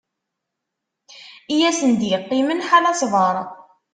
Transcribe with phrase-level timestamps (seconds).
[1.53, 3.35] I asen-d-yeqqimen ḥala ssber.